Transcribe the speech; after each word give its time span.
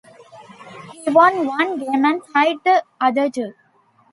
He 0.93 1.11
won 1.11 1.45
one 1.45 1.77
game 1.77 2.05
and 2.07 2.23
tied 2.33 2.57
the 2.65 2.83
other 2.99 3.29
two. 3.29 3.53